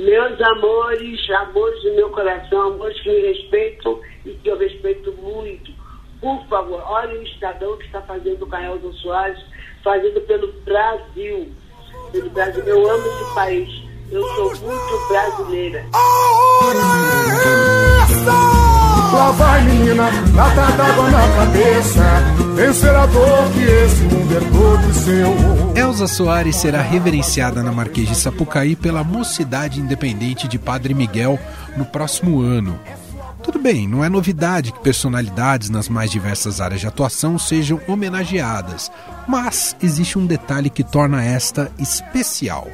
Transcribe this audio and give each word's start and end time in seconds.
Meus 0.00 0.40
amores, 0.40 1.30
amores 1.30 1.82
do 1.82 1.92
meu 1.94 2.08
coração, 2.08 2.68
amores 2.68 2.98
que 3.02 3.10
me 3.10 3.20
respeitam 3.20 4.00
e 4.24 4.30
que 4.30 4.48
eu 4.48 4.56
respeito 4.56 5.12
muito. 5.12 5.70
Por 6.22 6.42
favor, 6.46 6.82
olha 6.86 7.18
o 7.18 7.22
Estadão 7.22 7.76
que 7.76 7.84
está 7.84 8.00
fazendo 8.00 8.48
a 8.50 8.64
Elza 8.64 8.92
Soares, 8.94 9.38
fazendo 9.84 10.22
pelo 10.22 10.50
Brasil. 10.64 11.52
Pelo 12.12 12.30
Brasil. 12.30 12.64
Eu 12.64 12.90
amo 12.90 13.06
esse 13.06 13.34
país. 13.34 13.68
Eu 14.10 14.22
sou 14.34 14.56
muito 14.56 15.08
brasileira. 15.08 15.84
Lá 19.12 19.32
vai 19.32 19.64
menina, 19.64 20.08
lata 20.34 20.72
d'água 20.76 21.10
na 21.10 21.28
cabeça 21.36 22.02
Vencer 22.54 22.94
a 22.94 23.06
dor 23.06 23.50
que 23.52 23.60
esse 23.60 24.02
mundo 24.02 24.36
é 24.36 24.40
todo 24.40 24.94
seu 24.94 25.74
Elza 25.74 26.06
Soares 26.06 26.56
será 26.56 26.80
reverenciada 26.80 27.62
na 27.62 27.72
Marquês 27.72 28.08
de 28.08 28.14
Sapucaí 28.14 28.76
pela 28.76 29.02
Mocidade 29.02 29.80
Independente 29.80 30.46
de 30.46 30.58
Padre 30.58 30.94
Miguel 30.94 31.38
no 31.76 31.84
próximo 31.84 32.40
ano. 32.40 32.78
Tudo 33.42 33.58
bem, 33.58 33.88
não 33.88 34.04
é 34.04 34.08
novidade 34.08 34.72
que 34.72 34.80
personalidades 34.80 35.70
nas 35.70 35.88
mais 35.88 36.10
diversas 36.10 36.60
áreas 36.60 36.80
de 36.80 36.86
atuação 36.86 37.38
sejam 37.38 37.80
homenageadas, 37.88 38.92
mas 39.26 39.74
existe 39.82 40.18
um 40.18 40.26
detalhe 40.26 40.70
que 40.70 40.84
torna 40.84 41.24
esta 41.24 41.72
especial. 41.78 42.68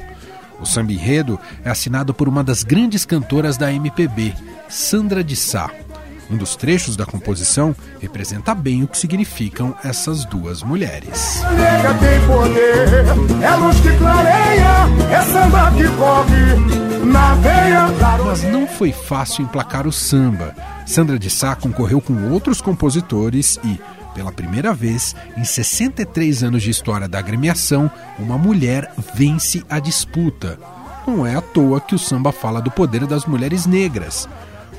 O 0.59 0.65
samba 0.65 0.91
enredo 0.91 1.39
é 1.63 1.69
assinado 1.69 2.13
por 2.13 2.27
uma 2.27 2.43
das 2.43 2.63
grandes 2.63 3.05
cantoras 3.05 3.57
da 3.57 3.71
MPB, 3.71 4.35
Sandra 4.67 5.23
de 5.23 5.35
Sá. 5.35 5.69
Um 6.29 6.35
dos 6.35 6.55
trechos 6.55 6.95
da 6.95 7.05
composição 7.05 7.75
representa 8.01 8.53
bem 8.53 8.83
o 8.83 8.87
que 8.87 8.97
significam 8.97 9.75
essas 9.83 10.25
duas 10.25 10.61
mulheres. 10.61 11.41
Nega 11.55 11.93
tem 11.93 12.27
poder, 12.27 13.43
é 13.43 13.55
luz 13.55 13.79
que 13.79 13.97
clareia, 13.97 14.87
é 15.09 15.21
samba 15.21 15.71
que 15.71 15.87
corre 15.95 17.05
na 17.05 17.35
veia. 17.35 17.87
Mas 18.25 18.43
não 18.43 18.67
foi 18.67 18.91
fácil 18.91 19.43
emplacar 19.43 19.87
o 19.87 19.91
samba. 19.91 20.53
Sandra 20.85 21.17
de 21.17 21.29
Sá 21.29 21.55
concorreu 21.55 22.01
com 22.01 22.29
outros 22.29 22.61
compositores 22.61 23.57
e, 23.63 23.79
pela 24.13 24.31
primeira 24.31 24.73
vez 24.73 25.15
em 25.37 25.45
63 25.45 26.43
anos 26.43 26.61
de 26.61 26.69
história 26.69 27.07
da 27.07 27.19
agremiação, 27.19 27.89
uma 28.19 28.37
mulher 28.37 28.91
vence 29.13 29.63
a 29.69 29.79
disputa. 29.79 30.59
Não 31.07 31.25
é 31.25 31.35
à 31.35 31.41
toa 31.41 31.79
que 31.79 31.95
o 31.95 31.99
samba 31.99 32.33
fala 32.33 32.61
do 32.61 32.69
poder 32.69 33.05
das 33.07 33.25
mulheres 33.25 33.65
negras. 33.65 34.27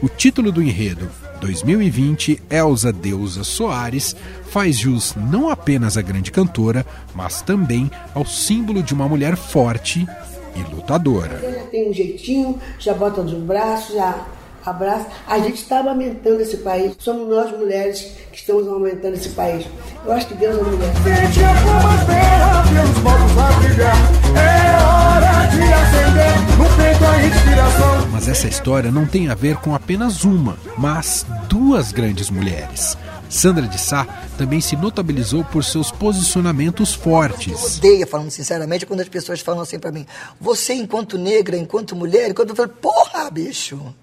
O 0.02 0.08
título 0.08 0.52
do 0.52 0.62
enredo, 0.62 1.08
2020, 1.40 2.42
Elza 2.50 2.92
Deusa 2.92 3.44
Soares, 3.44 4.14
faz 4.50 4.76
jus 4.76 5.14
não 5.16 5.48
apenas 5.48 5.96
à 5.96 6.02
grande 6.02 6.30
cantora, 6.30 6.84
mas 7.14 7.42
também 7.42 7.90
ao 8.14 8.26
símbolo 8.26 8.82
de 8.82 8.94
uma 8.94 9.08
mulher 9.08 9.36
forte 9.36 10.06
e 10.54 10.74
lutadora. 10.74 11.40
Já 11.40 11.64
tem 11.66 11.90
um 11.90 11.92
jeitinho, 11.92 12.58
já 12.78 12.94
bota 12.94 13.22
nos 13.22 13.34
braços, 13.42 13.94
já 13.94 14.26
abraça. 14.70 15.06
A 15.26 15.38
gente 15.38 15.62
está 15.62 15.80
amamentando 15.80 16.40
esse 16.40 16.58
país. 16.58 16.94
Somos 16.98 17.28
nós 17.28 17.50
mulheres 17.56 18.00
que 18.32 18.38
estamos 18.38 18.66
amamentando 18.66 19.14
esse 19.14 19.30
país. 19.30 19.66
Eu 20.04 20.12
acho 20.12 20.26
que 20.26 20.34
Deus 20.34 20.58
é 20.58 20.62
mulher. 20.62 20.92
Sente 21.02 21.44
a 21.44 21.54
fama 21.54 22.04
terra, 22.06 22.64
pelos 22.68 22.98
povos 22.98 23.38
a 23.38 23.52
brilhar. 23.60 23.96
É 24.36 24.68
hora 24.84 25.46
de 25.48 25.72
acender 25.72 26.58
no 26.58 26.76
peito 26.76 27.04
a 27.04 27.26
inspiração. 27.26 28.08
Mas 28.12 28.28
essa 28.28 28.48
história 28.48 28.90
não 28.90 29.06
tem 29.06 29.28
a 29.28 29.34
ver 29.34 29.56
com 29.56 29.74
apenas 29.74 30.24
uma, 30.24 30.56
mas 30.76 31.26
duas 31.48 31.92
grandes 31.92 32.30
mulheres. 32.30 32.96
Sandra 33.28 33.66
de 33.66 33.78
Sá 33.78 34.06
também 34.38 34.60
se 34.60 34.74
notabilizou 34.76 35.44
por 35.44 35.62
seus 35.62 35.90
posicionamentos 35.90 36.94
fortes. 36.94 37.76
Odeia, 37.76 38.06
falando 38.06 38.30
sinceramente, 38.30 38.86
quando 38.86 39.00
as 39.00 39.08
pessoas 39.08 39.40
falam 39.40 39.60
assim 39.60 39.78
pra 39.78 39.92
mim: 39.92 40.06
você, 40.40 40.72
enquanto 40.74 41.18
negra, 41.18 41.56
enquanto 41.56 41.94
mulher, 41.94 42.30
enquanto 42.30 42.50
eu 42.50 42.56
falo, 42.56 42.70
porra, 42.70 43.30
bicho. 43.30 43.94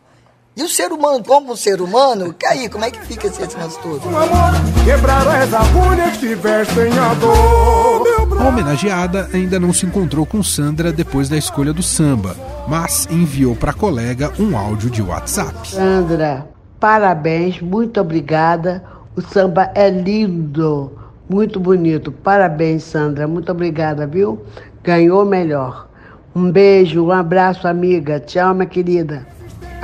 E 0.58 0.64
o 0.64 0.70
ser 0.70 0.94
humano, 0.94 1.22
como 1.22 1.58
ser 1.58 1.81
humano, 1.81 2.34
aí, 2.50 2.70
como 2.70 2.86
é 2.86 2.89
que 2.89 3.06
fica 3.06 3.28
esse 3.28 3.42
negócio 3.42 3.81
todo? 3.81 4.08
Um 4.08 4.17
amor, 4.17 4.53
quebrar 4.86 5.28
as 5.28 5.53
agulhas 5.53 6.16
que 6.16 6.34
vestem 6.34 6.97
a 6.97 7.13
dor. 7.16 8.40
A 8.40 8.47
homenageada 8.47 9.30
ainda 9.34 9.59
não 9.59 9.74
se 9.74 9.85
encontrou 9.85 10.25
com 10.25 10.41
Sandra 10.41 10.94
depois 10.94 11.28
da 11.28 11.35
escolha 11.35 11.74
do 11.74 11.84
samba, 11.84 12.38
mas 12.69 13.06
enviou 13.12 13.53
para 13.53 13.72
a 13.72 13.74
colega 13.74 14.31
um 14.40 14.57
áudio 14.57 14.90
de 14.90 15.02
WhatsApp. 15.02 15.68
Sandra, 15.68 16.47
parabéns, 16.80 17.59
muito 17.59 18.00
obrigada. 18.00 18.81
O 19.13 19.22
samba 19.22 19.69
é 19.75 19.90
lindo, 19.90 20.94
muito 21.30 21.59
bonito. 21.59 22.13
Parabéns, 22.13 22.84
Sandra, 22.84 23.28
muito 23.28 23.51
obrigada, 23.51 24.07
viu? 24.07 24.41
Ganhou 24.81 25.25
melhor. 25.25 25.90
Um 26.34 26.50
beijo, 26.50 27.03
um 27.03 27.12
abraço, 27.12 27.68
amiga. 27.68 28.22
Tchau, 28.22 28.53
minha 28.53 28.66
querida. 28.66 29.34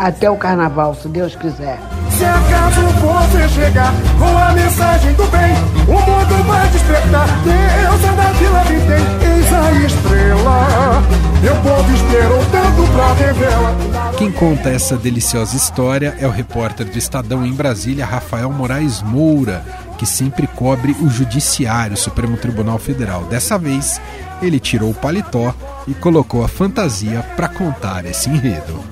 Até 0.01 0.27
o 0.31 0.35
carnaval, 0.35 0.95
se 0.95 1.07
Deus 1.07 1.35
quiser. 1.35 1.79
Se 2.09 2.25
acaso 2.25 2.81
você 2.81 3.47
chegar 3.49 3.93
com 4.17 4.35
a 4.35 4.51
mensagem 4.51 5.13
do 5.13 5.27
bem, 5.27 5.53
o 5.87 5.91
mundo 5.91 6.43
vai 6.47 6.67
despertar. 6.69 7.27
Deus 7.43 8.03
é 8.03 8.15
da 8.15 8.31
Vila 8.31 8.63
Vintém, 8.63 9.35
eis 9.35 9.53
a 9.53 9.71
estrela. 9.85 11.03
Meu 11.43 11.55
povo 11.57 11.93
esperou 11.93 12.43
tanto 12.51 12.91
pra 12.93 13.13
revela. 13.13 14.11
Quem 14.17 14.31
conta 14.31 14.69
essa 14.69 14.97
deliciosa 14.97 15.55
história 15.55 16.17
é 16.19 16.25
o 16.25 16.31
repórter 16.31 16.89
do 16.89 16.97
Estadão 16.97 17.45
em 17.45 17.53
Brasília, 17.53 18.03
Rafael 18.03 18.51
Moraes 18.51 19.03
Moura, 19.03 19.63
que 19.99 20.07
sempre 20.07 20.47
cobre 20.47 20.95
o 20.99 21.09
Judiciário, 21.11 21.95
Supremo 21.95 22.37
Tribunal 22.37 22.79
Federal. 22.79 23.25
Dessa 23.25 23.55
vez, 23.55 24.01
ele 24.41 24.59
tirou 24.59 24.89
o 24.89 24.95
paletó 24.95 25.53
e 25.87 25.93
colocou 25.93 26.43
a 26.43 26.47
fantasia 26.47 27.23
para 27.35 27.47
contar 27.47 28.03
esse 28.05 28.31
enredo. 28.31 28.83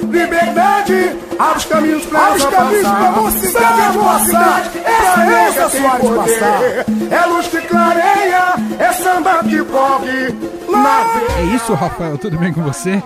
Liberdade, 0.00 0.94
abre 1.38 1.56
os 1.58 1.64
caminhos 1.66 2.06
pra 2.06 2.26
Abre 2.26 2.38
os 2.38 2.46
caminhos 2.46 2.88
pra 2.88 3.10
mocidade, 3.12 3.98
mocidade, 3.98 4.78
essa 4.78 5.46
Elza 5.46 5.68
Soares 5.68 6.10
passar. 6.10 6.62
É 7.12 7.26
luz 7.26 7.48
que 7.48 7.60
clareia, 7.68 8.54
é 8.80 8.92
samba 8.92 9.44
que 9.44 9.64
corre. 9.64 10.28
É 11.38 11.54
isso, 11.54 11.74
Rafael? 11.74 12.18
Tudo 12.18 12.38
bem 12.38 12.52
com 12.52 12.62
você? 12.62 13.02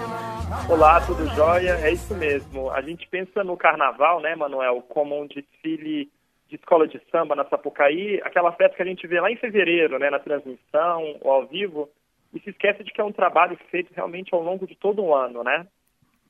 Olá, 0.68 1.00
tudo 1.02 1.26
jóia? 1.34 1.78
É 1.82 1.92
isso 1.92 2.14
mesmo. 2.14 2.70
A 2.70 2.80
gente 2.80 3.06
pensa 3.08 3.44
no 3.44 3.56
carnaval, 3.56 4.20
né, 4.20 4.34
Manuel, 4.34 4.82
como 4.88 5.20
um 5.20 5.26
desfile 5.26 6.08
de 6.48 6.56
escola 6.56 6.88
de 6.88 7.00
samba 7.10 7.34
na 7.34 7.44
Sapucaí, 7.44 8.20
aquela 8.24 8.52
festa 8.52 8.76
que 8.76 8.82
a 8.82 8.86
gente 8.86 9.06
vê 9.06 9.20
lá 9.20 9.30
em 9.30 9.36
fevereiro, 9.36 9.98
né, 9.98 10.08
na 10.08 10.18
transmissão 10.18 11.16
ou 11.20 11.32
ao 11.32 11.46
vivo, 11.46 11.88
e 12.32 12.40
se 12.40 12.50
esquece 12.50 12.82
de 12.82 12.92
que 12.92 13.00
é 13.00 13.04
um 13.04 13.12
trabalho 13.12 13.58
feito 13.70 13.92
realmente 13.94 14.34
ao 14.34 14.42
longo 14.42 14.66
de 14.66 14.74
todo 14.74 15.02
um 15.02 15.14
ano, 15.14 15.42
né? 15.44 15.66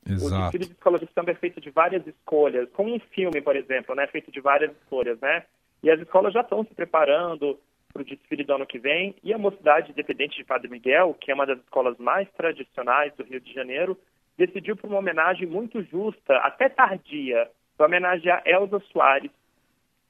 O 0.05 0.11
Exato. 0.11 0.41
desfile 0.41 0.65
de 0.65 0.71
escola 0.73 0.99
de 0.99 1.09
samba 1.13 1.31
é 1.31 1.35
feito 1.35 1.61
de 1.61 1.69
várias 1.69 2.05
escolhas, 2.05 2.69
como 2.73 2.93
um 2.93 2.99
filme, 2.99 3.41
por 3.41 3.55
exemplo, 3.55 3.95
né, 3.95 4.05
feito 4.07 4.31
de 4.31 4.41
várias 4.41 4.71
escolhas, 4.71 5.19
né? 5.19 5.45
E 5.81 5.89
as 5.89 5.99
escolas 5.99 6.33
já 6.33 6.41
estão 6.41 6.63
se 6.65 6.73
preparando 6.73 7.57
para 7.91 8.01
o 8.01 8.05
desfile 8.05 8.43
do 8.43 8.53
ano 8.53 8.65
que 8.65 8.79
vem, 8.79 9.15
e 9.23 9.33
a 9.33 9.37
Mocidade 9.37 9.91
Independente 9.91 10.35
de 10.35 10.43
Padre 10.43 10.69
Miguel, 10.69 11.15
que 11.19 11.31
é 11.31 11.33
uma 11.33 11.45
das 11.45 11.59
escolas 11.59 11.97
mais 11.97 12.29
tradicionais 12.31 13.13
do 13.15 13.23
Rio 13.23 13.39
de 13.39 13.53
Janeiro, 13.53 13.97
decidiu 14.37 14.75
por 14.75 14.89
uma 14.89 14.99
homenagem 14.99 15.47
muito 15.47 15.81
justa, 15.83 16.37
até 16.37 16.67
tardia, 16.67 17.49
para 17.77 17.85
homenagear 17.85 18.41
Elza 18.45 18.79
Soares 18.91 19.31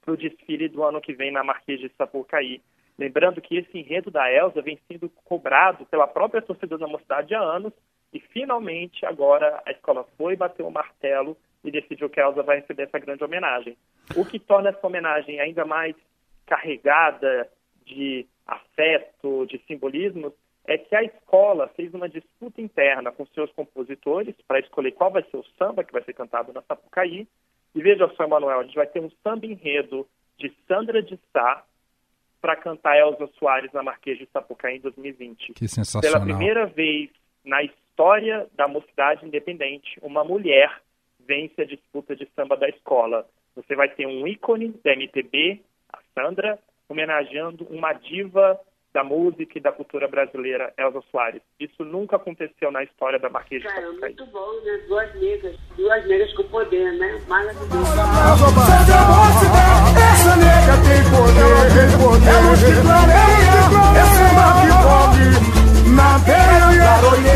para 0.02 0.14
o 0.14 0.18
desfile 0.18 0.68
do 0.70 0.84
ano 0.84 1.02
que 1.02 1.14
vem 1.14 1.32
na 1.32 1.44
Marquês 1.44 1.80
de 1.80 1.90
Sapucaí. 1.98 2.62
Lembrando 2.98 3.42
que 3.42 3.58
esse 3.58 3.78
enredo 3.78 4.12
da 4.12 4.32
Elza 4.32 4.62
vem 4.62 4.80
sendo 4.88 5.10
cobrado 5.26 5.86
pela 5.86 6.08
própria 6.08 6.42
torcida 6.42 6.78
da 6.78 6.88
Mocidade 6.88 7.34
há 7.34 7.42
anos, 7.42 7.74
e 8.14 8.20
finalmente 8.20 9.06
agora 9.06 9.62
a 9.66 9.72
escola 9.72 10.06
foi 10.18 10.36
bater 10.36 10.64
o 10.64 10.72
martelo 10.72 11.36
e 11.64 11.72
decidiu 11.72 12.10
que 12.10 12.20
a 12.20 12.28
Elza 12.28 12.44
vai 12.44 12.60
receber 12.60 12.84
essa 12.84 13.00
grande 13.00 13.24
homenagem. 13.24 13.76
O 14.16 14.24
que 14.24 14.38
torna 14.38 14.70
essa 14.70 14.86
homenagem 14.86 15.40
ainda 15.40 15.66
mais 15.66 15.96
carregada 16.46 17.50
de 17.86 18.28
afeto, 18.46 19.46
de 19.48 19.58
simbolismo, 19.66 20.34
é 20.66 20.78
que 20.78 20.96
a 20.96 21.04
escola 21.04 21.68
fez 21.70 21.94
uma 21.94 22.08
disputa 22.08 22.62
interna 22.62 23.12
com 23.12 23.26
seus 23.28 23.52
compositores 23.54 24.36
para 24.48 24.60
escolher 24.60 24.92
qual 24.92 25.12
vai 25.12 25.24
ser 25.24 25.38
o 25.38 25.46
samba 25.58 25.84
que 25.84 25.92
vai 25.92 26.04
ser 26.04 26.14
cantado 26.14 26.54
na 26.54 26.62
Sapucaí. 26.62 27.28
E 27.74 27.82
veja 27.82 28.08
só, 28.16 28.26
Emanuel, 28.26 28.60
a 28.60 28.64
gente 28.64 28.76
vai 28.76 28.88
ter 28.88 29.00
um 29.00 29.10
samba 29.24 29.46
enredo 29.46 30.08
de 30.38 30.54
Sandra 30.68 31.02
de 31.02 31.20
Sá 31.32 31.66
para 32.40 32.56
cantar 32.58 32.98
Elza 32.98 33.28
Soares 33.40 33.72
na 33.74 33.82
Marquês 33.82 34.18
de 34.18 34.28
Sapucaí 34.32 34.78
em 34.78 34.82
2020. 34.82 35.54
Que 35.54 35.68
sensacional. 35.68 36.12
Pela 36.12 36.24
primeira 36.24 36.66
vez 36.66 37.10
na 37.44 37.64
história 37.64 37.83
da 38.56 38.68
mocidade 38.68 39.26
independente, 39.26 40.00
uma 40.02 40.24
mulher 40.24 40.82
vence 41.20 41.62
a 41.62 41.66
disputa 41.66 42.16
de 42.16 42.28
samba 42.36 42.58
da 42.58 42.68
escola. 42.70 43.26
Você 43.56 43.76
vai 43.76 43.90
ter 43.90 44.06
um 44.08 44.28
ícone 44.28 44.74
da 44.84 44.94
MPB, 44.94 45.62
a 45.92 46.00
Sandra, 46.14 46.60
homenageando 46.90 47.66
uma 47.70 47.94
diva 47.94 48.60
da 48.94 49.04
música 49.04 49.58
e 49.58 49.62
da 49.62 49.72
cultura 49.72 50.08
brasileira, 50.08 50.72
Elza 50.78 51.02
Soares. 51.10 51.42
Isso 51.60 51.84
nunca 51.84 52.16
aconteceu 52.18 52.72
na 52.72 52.84
história 52.84 53.18
da 53.18 53.30
Marquês 53.30 53.62
de 53.62 53.68
Cara, 53.68 53.82
Sapucaí. 53.82 54.14
muito 54.16 54.26
bom, 54.28 54.62
né? 54.64 54.78
Duas 54.88 55.16
negras. 55.16 55.58
Duas 55.76 56.08
negras 56.08 56.34
com 56.36 56.44
poder, 56.44 56.94
né? 56.94 57.20
Maravilhoso. 57.28 57.74
Essa 60.14 60.36
nega 60.38 60.78
tem 60.86 61.02
poder. 61.10 61.84
É 62.30 62.38
luz 62.42 62.62
que 62.64 62.74
clareia, 62.82 63.58
é 63.98 64.06
samba 64.14 64.46
que 64.62 64.70
corre 64.84 65.28
na 65.96 66.18
veia. 66.20 66.54
Garoteia, 66.84 67.33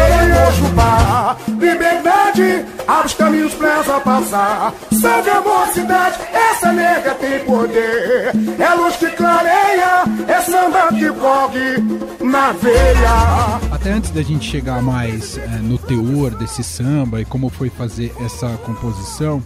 Liberdade. 1.47 2.65
abre 2.88 3.07
os 3.07 3.13
caminhos 3.13 3.53
preza 3.53 4.00
passar. 4.00 4.74
Salve 4.91 5.29
a 5.29 5.41
mocidade, 5.41 6.18
essa 6.33 6.71
nega 6.71 7.15
tem 7.15 7.39
poder. 7.45 8.31
É 8.59 8.74
luz 8.74 8.95
que 8.95 9.09
clareia, 9.12 10.03
é 10.27 10.41
samba 10.41 10.88
que 10.89 11.09
corre 11.12 11.77
na 12.24 12.51
veia. 12.53 13.59
Até 13.71 13.91
antes 13.91 14.12
da 14.12 14.21
gente 14.21 14.50
chegar 14.50 14.81
mais 14.81 15.38
é, 15.38 15.47
no 15.62 15.77
teor 15.77 16.31
desse 16.31 16.63
samba 16.63 17.21
e 17.21 17.25
como 17.25 17.50
foi 17.50 17.69
fazer 17.69 18.13
essa 18.23 18.50
composição, 18.65 19.41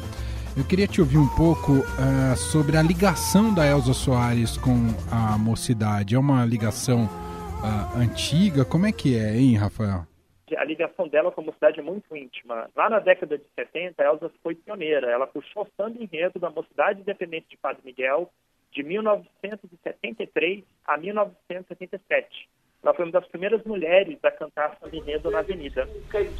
eu 0.55 0.63
queria 0.63 0.87
te 0.87 0.99
ouvir 0.99 1.17
um 1.17 1.27
pouco 1.27 1.73
uh, 1.73 2.37
sobre 2.37 2.75
a 2.77 2.81
ligação 2.81 3.53
da 3.53 3.65
Elza 3.65 3.93
Soares 3.93 4.57
com 4.57 4.93
a 5.09 5.37
mocidade. 5.37 6.15
É 6.15 6.19
uma 6.19 6.45
ligação 6.45 7.05
uh, 7.05 7.97
antiga? 7.97 8.65
Como 8.65 8.85
é 8.85 8.91
que 8.91 9.15
é, 9.15 9.37
hein, 9.37 9.55
Rafael? 9.55 10.10
A 10.57 10.63
ligação 10.63 11.07
dela 11.07 11.31
com 11.31 11.41
a 11.41 11.45
mocidade 11.45 11.79
é 11.79 11.83
muito 11.83 12.15
íntima. 12.15 12.69
Lá 12.75 12.89
na 12.89 12.99
década 12.99 13.37
de 13.37 13.43
70, 13.55 14.01
a 14.01 14.05
Elza 14.05 14.31
foi 14.41 14.55
pioneira. 14.55 15.09
Ela 15.09 15.27
puxou 15.27 15.63
o 15.63 15.67
samba 15.77 16.01
enredo 16.01 16.39
da 16.39 16.49
Mocidade 16.49 17.01
Independente 17.01 17.47
de 17.49 17.57
Padre 17.57 17.81
Miguel 17.83 18.29
de 18.71 18.83
1973 18.83 20.63
a 20.85 20.97
1977. 20.97 22.49
Ela 22.83 22.93
foi 22.93 23.05
uma 23.05 23.11
das 23.11 23.27
primeiras 23.27 23.63
mulheres 23.63 24.17
a 24.23 24.31
cantar 24.31 24.77
samba 24.79 24.95
enredo 24.95 25.29
na 25.29 25.39
Avenida. 25.39 25.87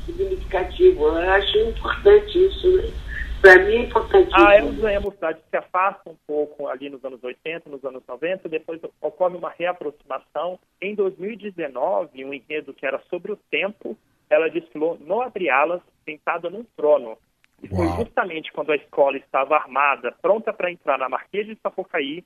Significativo. 0.06 1.08
Eu 1.08 1.30
acho 1.32 1.58
importante 1.58 2.46
isso, 2.46 2.78
né? 2.78 2.92
Para 3.42 3.58
mim 3.64 3.74
é 3.74 3.80
importantíssimo. 3.80 4.48
A 4.48 4.58
Elza 4.58 4.92
e 4.92 4.96
a 4.96 5.02
mocidade 5.02 5.40
se 5.50 5.58
afastam 5.58 6.14
um 6.14 6.18
pouco 6.28 6.68
ali 6.68 6.90
nos 6.90 7.04
anos 7.04 7.24
80, 7.24 7.70
nos 7.70 7.84
anos 7.84 8.04
90, 8.08 8.48
depois 8.48 8.80
ocorre 9.02 9.36
uma 9.36 9.50
reaproximação. 9.50 10.60
Em 10.80 10.94
2019, 10.94 12.24
um 12.24 12.34
enredo 12.34 12.74
que 12.74 12.86
era 12.86 13.02
sobre 13.10 13.32
o 13.32 13.38
tempo, 13.50 13.98
ela 14.30 14.48
desfilou 14.48 14.98
no 15.00 15.22
Abre-Alas, 15.22 15.82
sentada 16.06 16.50
num 16.52 16.64
trono. 16.78 17.18
E 17.64 17.68
foi 17.68 17.88
Uau. 17.88 17.98
justamente 17.98 18.52
quando 18.52 18.72
a 18.72 18.76
escola 18.76 19.18
estava 19.18 19.56
armada, 19.56 20.14
pronta 20.22 20.54
para 20.54 20.72
entrar 20.72 21.00
na 21.00 21.10
Marquês 21.10 21.48
de 21.48 21.58
Sapucaí, 21.62 22.24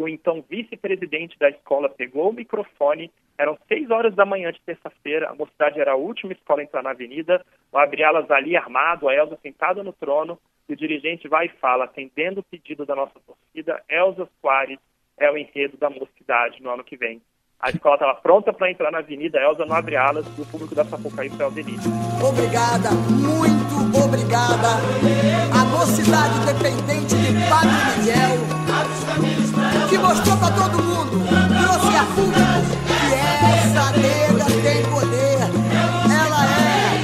que 0.00 0.02
o 0.02 0.08
então 0.08 0.42
vice-presidente 0.48 1.38
da 1.38 1.50
escola 1.50 1.90
pegou 1.90 2.30
o 2.30 2.32
microfone. 2.32 3.10
Eram 3.36 3.58
seis 3.68 3.90
horas 3.90 4.14
da 4.14 4.24
manhã 4.24 4.50
de 4.50 4.60
terça-feira, 4.62 5.28
a 5.28 5.34
mocidade 5.34 5.78
era 5.78 5.92
a 5.92 5.96
última 5.96 6.32
escola 6.32 6.60
a 6.60 6.64
entrar 6.64 6.82
na 6.82 6.90
avenida, 6.90 7.44
o 7.70 7.78
Abre-Alas 7.78 8.30
ali 8.30 8.56
armado, 8.56 9.08
a 9.08 9.14
Elza 9.14 9.38
sentada 9.42 9.82
no 9.82 9.92
trono, 9.92 10.38
e 10.68 10.72
o 10.72 10.76
dirigente 10.76 11.28
vai 11.28 11.46
e 11.46 11.58
fala, 11.60 11.84
atendendo 11.84 12.40
o 12.40 12.44
pedido 12.44 12.86
da 12.86 12.94
nossa 12.94 13.18
torcida, 13.26 13.82
Elza 13.88 14.28
Soares 14.40 14.78
é 15.18 15.30
o 15.30 15.36
enredo 15.36 15.76
da 15.76 15.90
mocidade 15.90 16.62
no 16.62 16.70
ano 16.70 16.84
que 16.84 16.96
vem. 16.96 17.20
A 17.58 17.68
escola 17.68 17.96
estava 17.96 18.14
pronta 18.14 18.54
para 18.54 18.70
entrar 18.70 18.90
na 18.90 18.98
avenida, 18.98 19.38
Elza 19.38 19.66
não 19.66 19.76
abre 19.76 19.96
alas 19.96 20.26
e 20.38 20.40
o 20.40 20.46
público 20.46 20.74
da 20.74 20.84
Sapucaí 20.84 21.28
foi 21.28 21.44
ao 21.44 21.50
avenida. 21.50 21.82
Obrigada, 22.26 22.90
muito 22.90 24.02
obrigada. 24.02 24.80
A 25.52 25.64
mostrou 30.10 30.36
para 30.38 30.50
todo 30.50 30.82
mundo, 30.82 31.24
trouxe 31.28 31.96
a 31.96 32.04
público, 32.04 32.40
que 32.98 33.44
essa 33.44 33.92
nega 33.92 34.44
tem 34.44 34.82
poder. 34.90 35.38
Ela 36.10 36.46
é 36.46 36.98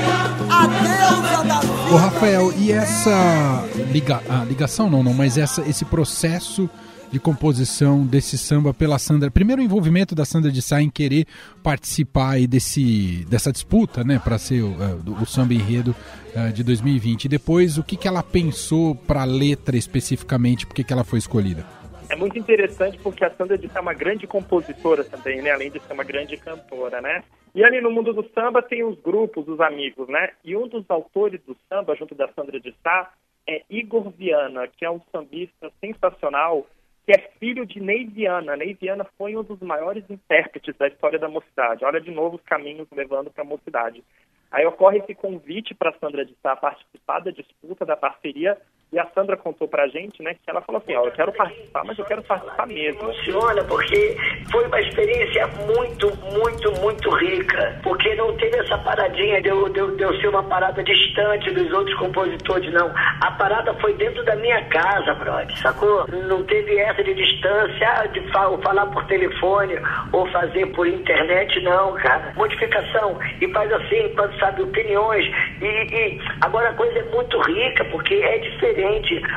a 0.51 0.67
deusa 0.67 1.45
da 1.45 1.61
vida. 1.61 1.95
Ô 1.95 1.97
Rafael, 1.97 2.53
e 2.59 2.73
essa 2.73 3.65
liga... 3.93 4.21
ah, 4.29 4.45
ligação 4.45 4.91
não, 4.91 5.05
não, 5.05 5.15
mas 5.15 5.39
essa, 5.39 5.63
esse 5.63 5.85
processo 5.85 6.69
de 7.13 7.21
composição 7.21 8.05
desse 8.05 8.37
samba 8.37 8.75
pela 8.75 8.99
Sandra. 8.99 9.31
Primeiro 9.31 9.63
o 9.63 9.65
envolvimento 9.65 10.13
da 10.13 10.25
Sandra 10.25 10.51
de 10.51 10.61
Sá 10.61 10.83
em 10.83 10.91
querer 10.91 11.29
participar 11.63 12.31
aí 12.31 12.49
desse, 12.49 13.25
dessa 13.31 13.53
disputa, 13.53 14.03
né, 14.03 14.19
para 14.19 14.37
ser 14.37 14.63
o, 14.63 14.77
eh, 14.83 14.97
o 15.23 15.25
samba 15.25 15.55
enredo 15.55 15.95
eh, 16.35 16.51
de 16.51 16.65
2020. 16.65 17.27
E 17.27 17.29
depois 17.29 17.79
o 17.79 17.85
que, 17.85 17.97
que 17.97 18.09
ela 18.09 18.25
pensou 18.25 18.97
para 18.97 19.23
a 19.23 19.25
letra 19.25 19.77
especificamente, 19.77 20.67
por 20.67 20.75
que, 20.75 20.83
que 20.83 20.93
ela 20.93 21.05
foi 21.05 21.21
escolhida? 21.21 21.65
É 22.09 22.15
muito 22.15 22.39
interessante 22.39 22.99
porque 22.99 23.25
a 23.25 23.31
Sandra 23.31 23.59
de 23.59 23.69
é 23.75 23.81
uma 23.81 23.93
grande 23.93 24.27
compositora 24.27 25.03
também, 25.03 25.43
né? 25.43 25.51
Além 25.51 25.71
de 25.71 25.81
ser 25.81 25.93
uma 25.93 26.05
grande 26.05 26.37
cantora, 26.37 27.01
né? 27.01 27.25
E 27.55 27.65
ali 27.65 27.81
no 27.81 27.91
mundo 27.91 28.13
do 28.13 28.29
samba 28.31 28.63
tem 28.63 28.85
os 28.85 28.99
grupos, 29.01 29.49
os 29.49 29.61
amigos, 29.61 30.09
né? 30.09 30.31
E 30.45 30.57
um 30.57 30.69
dos 30.69 30.89
autores 30.89 31.41
do 31.43 31.57
samba, 31.69 31.97
junto 31.97 32.15
da 32.15 32.29
Sandra 32.29 32.61
de 32.61 32.73
Sá, 32.83 33.13
é 33.49 33.63
Igor 33.69 34.11
Viana, 34.11 34.69
que 34.69 34.85
é 34.85 34.91
um 34.91 35.01
sambista 35.11 35.71
sensacional, 35.81 36.67
que 37.05 37.13
é 37.13 37.31
filho 37.41 37.67
de 37.67 37.81
Ney 37.81 38.05
Viana. 38.05 38.57
Ney 38.57 38.75
Viana 38.75 39.07
foi 39.17 39.37
um 39.37 39.43
dos 39.43 39.61
maiores 39.61 40.05
intérpretes 40.09 40.77
da 40.77 40.89
história 40.89 41.19
da 41.19 41.29
mocidade. 41.29 41.85
Olha 41.85 42.01
de 42.01 42.11
novo 42.11 42.37
os 42.37 42.43
caminhos 42.43 42.87
levando 42.93 43.31
para 43.31 43.43
a 43.43 43.47
mocidade. 43.47 44.05
Aí 44.51 44.65
ocorre 44.65 44.99
esse 44.99 45.15
convite 45.15 45.75
para 45.75 45.97
Sandra 45.99 46.25
de 46.25 46.35
Sá 46.43 46.55
participar 46.55 47.21
da 47.21 47.31
disputa, 47.31 47.85
da 47.85 47.97
parceria, 47.97 48.57
e 48.93 49.01
a 49.01 49.07
Sandra 49.15 49.37
contou 49.37 49.67
pra 49.67 49.89
gente, 49.89 50.23
né, 50.23 50.35
que 50.35 50.49
ela 50.49 50.61
falou 50.63 50.81
assim, 50.81 50.95
ó, 50.95 51.05
eu 51.05 51.11
quero 51.11 51.33
participar, 51.33 51.85
mas 51.85 51.99
eu 51.99 52.05
quero 52.05 52.23
participar 52.23 52.67
mesmo. 52.69 53.01
Funciona 53.01 53.65
porque 53.65 54.17
foi 54.51 54.65
uma 54.65 54.81
experiência 54.81 55.47
muito, 55.67 56.17
muito, 56.33 56.73
muito 56.81 57.11
rica. 57.17 57.81
Porque 57.83 58.15
não 58.15 58.35
teve 58.37 58.57
essa 58.59 58.79
paradinha 58.79 59.43
de 59.43 59.49
eu, 59.49 59.69
de, 59.69 59.81
eu, 59.81 59.97
de 59.97 60.03
eu 60.03 60.21
ser 60.21 60.29
uma 60.29 60.43
parada 60.45 60.83
distante 60.85 61.51
dos 61.51 61.73
outros 61.73 61.99
compositores, 61.99 62.73
não. 62.73 62.93
A 63.21 63.31
parada 63.33 63.75
foi 63.75 63.93
dentro 63.95 64.25
da 64.25 64.37
minha 64.37 64.65
casa, 64.67 65.15
brother, 65.15 65.59
sacou? 65.59 66.07
Não 66.09 66.45
teve 66.45 66.79
essa 66.79 67.03
de 67.03 67.13
distância, 67.13 68.07
de 68.13 68.21
fa 68.31 68.57
falar 68.59 68.87
por 68.87 69.05
telefone 69.07 69.75
ou 70.13 70.31
fazer 70.31 70.65
por 70.67 70.87
internet, 70.87 71.61
não, 71.63 71.93
cara. 71.95 72.33
Modificação. 72.37 73.19
E 73.41 73.49
faz 73.49 73.73
assim, 73.73 74.13
quando 74.15 74.39
sabe, 74.39 74.63
opiniões. 74.63 75.27
E, 75.61 75.67
e 75.67 76.21
agora 76.41 76.71
a 76.71 76.75
coisa 76.75 77.01
é 77.01 77.05
muito 77.11 77.41
rica, 77.43 77.85
porque 77.87 78.15
é 78.15 78.39
diferente 78.39 78.76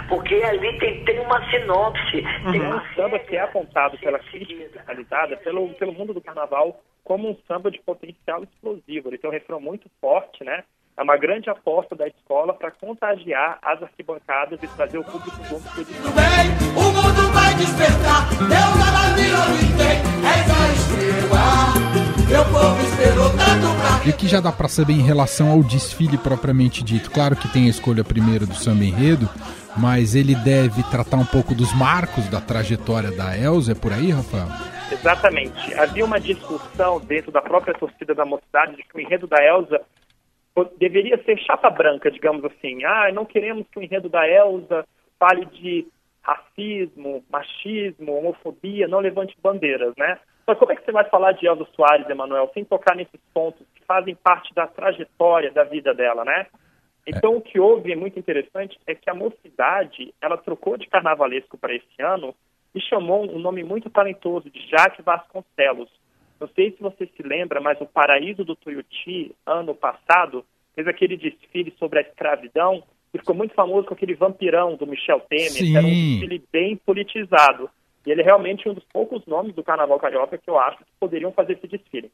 porque 0.07 0.36
ali 0.36 0.77
tem, 0.80 1.03
tem 1.06 1.19
uma 1.19 1.44
sinopse. 1.50 2.24
Tem 2.51 2.62
É 2.62 2.68
uma 2.68 2.77
um 2.77 2.95
samba 2.95 3.19
que 3.19 3.36
é 3.36 3.41
apontado 3.41 3.97
pela 3.97 4.19
crítica 4.19 4.63
especializada, 4.63 5.38
pelo, 5.38 5.69
pelo 5.75 5.94
mundo 5.94 6.13
do 6.13 6.21
carnaval, 6.21 6.80
como 7.03 7.30
um 7.30 7.38
samba 7.47 7.71
de 7.71 7.80
potencial 7.80 8.44
explosivo. 8.44 9.09
Ele 9.09 9.18
tem 9.18 9.30
um 9.30 9.33
refrão 9.33 9.59
muito 9.59 9.89
forte, 10.01 10.44
né? 10.44 10.63
É 10.97 11.01
uma 11.01 11.15
grande 11.15 11.50
aposta 11.50 11.95
da 11.95 12.07
escola 12.07 12.53
para 12.53 12.71
contagiar 12.71 13.57
as 13.62 13.81
arquibancadas 13.81 14.62
e 14.62 14.68
trazer 14.68 14.97
o 14.97 15.03
público 15.03 15.38
junto 15.45 15.63
com 15.63 15.83
Tudo 15.83 16.12
bem, 16.13 16.50
o 16.75 16.91
mundo 16.91 17.33
vai 17.33 17.56
despertar. 17.56 18.27
Deus 18.38 18.75
da 18.80 19.00
me 19.15 19.63
tem, 19.77 20.00
és 20.27 20.47
a 20.51 20.63
estrela. 20.74 21.80
Meu 22.30 22.44
povo 22.51 22.88
E 24.06 24.12
o 24.12 24.18
que 24.18 24.28
já 24.28 24.40
dá 24.40 24.51
para 24.51 24.69
saber 24.69 24.94
em 24.94 25.01
relação 25.01 25.51
ao 25.51 25.62
desfile 25.62 26.18
propriamente 26.18 26.84
dito? 26.84 27.12
Claro 27.12 27.36
que 27.36 27.51
tem 27.51 27.66
a 27.66 27.69
escolha 27.69 28.04
primeiro 28.04 28.48
do 28.48 28.56
samba 28.56 28.86
enredo, 28.86 29.27
mas 29.77 30.15
ele 30.15 30.34
deve 30.36 30.82
tratar 30.84 31.18
um 31.18 31.25
pouco 31.25 31.53
dos 31.53 31.75
marcos 31.75 32.27
da 32.29 32.39
trajetória 32.39 33.12
da 33.12 33.38
Elza, 33.38 33.74
é 33.74 33.75
por 33.75 33.91
aí, 33.91 34.10
Rafael? 34.10 34.48
Exatamente. 34.89 35.74
Havia 35.74 36.06
uma 36.06 36.20
discussão 36.20 37.00
dentro 37.01 37.29
da 37.32 37.41
própria 37.41 37.74
torcida 37.74 38.15
da 38.15 38.24
mocidade 38.24 38.77
de 38.77 38.84
que 38.84 38.98
o 38.98 39.01
enredo 39.01 39.27
da 39.27 39.44
Elza 39.44 39.82
deveria 40.77 41.22
ser 41.24 41.38
chapa 41.39 41.70
branca, 41.70 42.10
digamos 42.10 42.44
assim. 42.46 42.84
Ah, 42.86 43.12
não 43.13 43.25
queremos 43.25 43.68
que 43.70 43.79
o 43.79 43.84
enredo 43.84 44.08
da 44.08 44.25
Elza 44.27 44.86
fale 45.20 45.46
de 45.46 45.86
racismo, 46.22 47.24
machismo, 47.29 48.18
homofobia, 48.18 48.88
não 48.88 49.00
levante 49.00 49.36
bandeiras, 49.41 49.94
né? 49.98 50.18
Mas 50.50 50.58
como 50.58 50.72
é 50.72 50.75
que 50.75 50.84
você 50.84 50.91
vai 50.91 51.08
falar 51.08 51.34
de 51.34 51.46
Elza 51.46 51.68
Soares, 51.75 52.10
Emanuel, 52.10 52.50
sem 52.56 52.65
tocar 52.65 52.96
nesses 52.96 53.22
pontos 53.32 53.68
que 53.75 53.86
fazem 53.86 54.15
parte 54.15 54.51
da 54.51 54.65
trajetória 54.65 55.51
da 55.51 55.63
vida 55.63 55.94
dela, 55.94 56.25
né? 56.25 56.48
Então, 57.06 57.38
o 57.38 57.41
que 57.41 57.60
houve 57.60 57.91
é 57.91 57.96
muito 57.96 58.18
interessante 58.18 58.79
é 58.88 58.96
que 58.96 59.08
a 59.12 59.13
mocidade, 59.13 60.12
ela 60.20 60.38
trocou 60.38 60.75
de 60.75 60.88
carnavalesco 60.88 61.56
para 61.56 61.75
esse 61.75 62.01
ano 62.01 62.34
e 62.74 62.82
chamou 62.82 63.29
um 63.32 63.38
nome 63.38 63.63
muito 63.63 63.91
talentoso 63.91 64.50
de 64.50 64.68
Jaque 64.68 65.03
Vasconcelos. 65.03 65.91
Não 66.39 66.48
sei 66.48 66.72
se 66.72 66.82
você 66.82 67.06
se 67.06 67.22
lembra, 67.22 67.62
mas 67.62 67.79
o 67.79 67.86
Paraíso 67.86 68.44
do 68.44 68.56
Tuiuti, 68.56 69.32
ano 69.46 69.75
passado, 69.75 70.44
fez 70.74 70.88
aquele 70.88 71.15
desfile 71.15 71.72
sobre 71.77 72.00
a 72.00 72.01
escravidão 72.01 72.84
e 73.13 73.20
ficou 73.20 73.36
muito 73.36 73.53
famoso 73.53 73.88
com 73.88 73.94
aquele 73.94 74.15
vampirão 74.15 74.75
do 74.75 74.88
Michel 74.88 75.20
Temer, 75.29 75.51
Sim. 75.51 75.77
era 75.77 75.86
um 75.86 75.91
desfile 75.91 76.44
bem 76.51 76.75
politizado. 76.75 77.70
E 78.10 78.12
ele 78.12 78.22
é 78.22 78.25
realmente 78.25 78.68
um 78.68 78.74
dos 78.74 78.84
poucos 78.92 79.24
nomes 79.28 79.54
do 79.54 79.63
Carnaval 79.63 80.00
Carioca 80.00 80.36
que 80.36 80.50
eu 80.50 80.58
acho 80.58 80.80
que 80.80 80.86
poderiam 81.00 81.32
fazer 81.32 81.54
esse 81.54 81.68
desfile. 81.68 82.12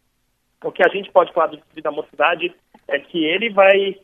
O 0.62 0.70
que 0.70 0.84
a 0.84 0.90
gente 0.90 1.10
pode 1.10 1.32
falar 1.32 1.48
do 1.48 1.56
desfile 1.56 1.82
da 1.82 1.90
mocidade 1.90 2.54
é 2.86 3.00
que 3.00 3.24
ele 3.24 3.50
vai 3.54 3.96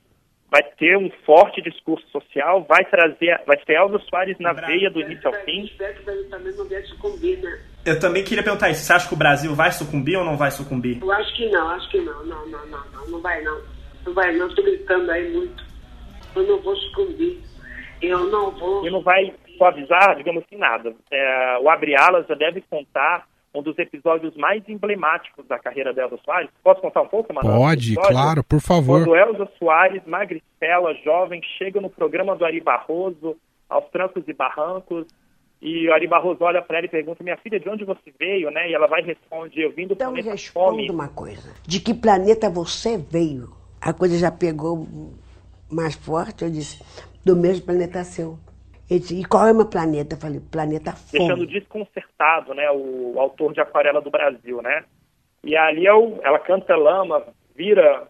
vai 0.49 0.63
ter 0.77 0.97
um 0.97 1.09
forte 1.25 1.61
discurso 1.61 2.07
social, 2.07 2.63
vai 2.63 2.85
trazer, 2.85 3.41
vai 3.45 3.57
ser 3.65 3.73
Elza 3.73 3.99
Soares 4.09 4.37
na 4.39 4.53
veia 4.53 4.89
do 4.89 5.01
início 5.01 5.27
ao 5.27 5.33
fim. 5.43 5.65
Espero 5.65 5.93
que 5.95 6.01
o 6.01 6.05
Brasil 6.05 6.29
também 6.29 6.55
não 6.55 6.65
viesse 6.65 6.87
sucumbir, 6.87 7.41
né? 7.41 7.61
Eu 7.85 7.99
também 7.99 8.23
queria 8.23 8.43
perguntar 8.43 8.69
isso. 8.69 8.83
Você 8.83 8.93
acha 8.93 9.07
que 9.09 9.13
o 9.13 9.17
Brasil 9.17 9.53
vai 9.53 9.71
sucumbir 9.73 10.17
ou 10.17 10.23
não 10.23 10.37
vai 10.37 10.51
sucumbir? 10.51 11.01
Eu 11.01 11.11
acho 11.11 11.35
que 11.35 11.49
não, 11.49 11.69
acho 11.71 11.89
que 11.89 11.99
não, 11.99 12.25
não, 12.25 12.47
não, 12.47 12.67
não, 12.67 12.91
não, 12.91 13.07
não 13.09 13.21
vai 13.21 13.41
não. 13.41 13.61
Não 14.05 14.13
vai 14.13 14.33
não, 14.33 14.55
tô 14.55 14.63
gritando 14.63 15.11
aí 15.11 15.29
muito. 15.29 15.61
Eu 16.37 16.43
não 16.43 16.61
vou 16.61 16.75
sucumbir. 16.77 17.41
Eu 18.01 18.27
não 18.27 18.51
vou. 18.51 18.87
E 18.87 18.89
não 18.89 19.01
vai 19.01 19.33
suavizar, 19.61 20.15
digamos 20.15 20.43
assim, 20.43 20.57
nada. 20.57 20.91
É, 21.11 21.59
o 21.61 21.69
Abre 21.69 21.95
Alas 21.95 22.25
já 22.25 22.33
deve 22.33 22.61
contar 22.61 23.27
um 23.53 23.61
dos 23.61 23.77
episódios 23.77 24.35
mais 24.35 24.67
emblemáticos 24.67 25.45
da 25.45 25.59
carreira 25.59 25.93
da 25.93 26.03
Elza 26.03 26.17
Soares. 26.25 26.49
Posso 26.63 26.81
contar 26.81 27.01
um 27.01 27.07
pouco, 27.07 27.31
Manuel? 27.31 27.59
Pode, 27.59 27.95
claro, 27.95 28.43
por 28.43 28.59
favor. 28.59 29.05
Quando 29.05 29.15
Elza 29.15 29.47
Soares, 29.59 30.01
magricela, 30.07 30.95
jovem, 31.03 31.41
chega 31.59 31.79
no 31.79 31.89
programa 31.89 32.35
do 32.35 32.43
Ari 32.43 32.59
Barroso, 32.59 33.37
aos 33.69 33.87
trancos 33.89 34.23
e 34.27 34.33
barrancos, 34.33 35.05
e 35.61 35.87
o 35.87 35.93
Ari 35.93 36.07
Barroso 36.07 36.43
olha 36.43 36.61
para 36.61 36.77
ela 36.77 36.87
e 36.87 36.89
pergunta, 36.89 37.23
minha 37.23 37.37
filha, 37.37 37.59
de 37.59 37.69
onde 37.69 37.85
você 37.85 38.11
veio, 38.19 38.49
né? 38.49 38.67
E 38.67 38.73
ela 38.73 38.87
vai 38.87 39.01
e 39.01 39.05
responde, 39.05 39.61
eu 39.61 39.71
vim 39.71 39.85
do 39.85 39.93
então, 39.93 40.11
planeta 40.11 40.31
responda 40.31 40.77
Fome. 40.77 40.89
uma 40.89 41.07
coisa. 41.09 41.53
De 41.67 41.79
que 41.79 41.93
planeta 41.93 42.49
você 42.49 42.97
veio? 42.97 43.51
A 43.79 43.93
coisa 43.93 44.17
já 44.17 44.31
pegou 44.31 44.87
mais 45.69 45.93
forte, 45.93 46.43
eu 46.43 46.49
disse, 46.49 46.81
do 47.23 47.35
mesmo 47.35 47.65
planeta 47.65 48.03
seu. 48.03 48.39
Ele 48.91 48.99
disse, 48.99 49.21
e 49.21 49.23
qual 49.23 49.47
é 49.47 49.53
o 49.53 49.55
meu 49.55 49.65
planeta? 49.65 50.15
Eu 50.15 50.19
falei, 50.19 50.41
planeta 50.51 50.91
Fome. 50.91 51.19
Deixando 51.19 51.47
desconcertado, 51.47 52.53
né, 52.53 52.69
o, 52.71 53.17
autor 53.17 53.53
de 53.53 53.61
Aquarela 53.61 54.01
do 54.01 54.11
Brasil, 54.11 54.61
né? 54.61 54.83
E 55.45 55.55
ali 55.55 55.87
é 55.87 55.93
o, 55.93 56.19
ela 56.21 56.37
canta 56.37 56.75
lama, 56.75 57.25
vira, 57.55 58.05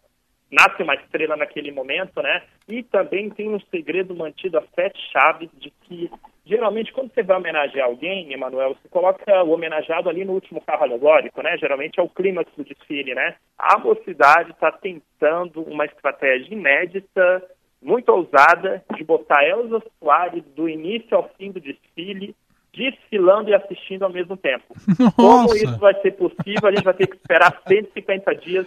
nasce 0.52 0.82
uma 0.82 0.96
estrela 0.96 1.38
naquele 1.38 1.72
momento, 1.72 2.20
né? 2.24 2.42
E 2.68 2.82
também 2.82 3.30
tem 3.30 3.54
um 3.54 3.60
segredo 3.70 4.16
mantido 4.16 4.58
a 4.58 4.64
sete 4.74 5.00
chaves 5.12 5.52
de 5.60 5.70
que 5.82 6.10
geralmente 6.44 6.92
quando 6.92 7.14
você 7.14 7.22
vai 7.22 7.38
homenagear 7.38 7.86
alguém, 7.86 8.34
Emanuel, 8.34 8.76
você 8.76 8.90
coloca 8.90 9.44
o 9.44 9.52
homenageado 9.52 10.10
ali 10.10 10.26
no 10.26 10.34
último 10.34 10.60
carro 10.62 10.86
alegórico, 10.86 11.44
né? 11.44 11.60
Geralmente 11.60 12.00
é 12.00 12.04
o 12.04 12.10
clímax 12.10 12.52
do 12.58 12.64
desfile, 12.64 13.14
né? 13.14 13.36
A 13.56 13.78
mocidade 13.78 14.50
está 14.50 14.72
tentando 14.72 15.62
uma 15.62 15.86
estratégia 15.86 16.52
inédita 16.52 17.44
muito 17.82 18.10
ousada 18.10 18.84
de 18.96 19.04
botar 19.04 19.44
Elza 19.44 19.82
Soares 20.00 20.44
do 20.56 20.70
início 20.70 21.18
ao 21.18 21.30
fim 21.38 21.52
do 21.52 21.60
desfile 21.60 22.36
desfilando 22.74 23.50
e 23.50 23.54
assistindo 23.54 24.04
ao 24.04 24.12
mesmo 24.12 24.38
tempo. 24.38 24.74
Nossa. 25.00 25.16
Como 25.16 25.56
isso 25.56 25.78
vai 25.78 25.94
ser 26.02 26.12
possível, 26.12 26.70
a 26.70 26.72
gente 26.72 26.84
vai 26.84 26.94
ter 26.94 27.08
que 27.08 27.16
esperar 27.16 27.62
150 27.68 28.36
dias, 28.36 28.66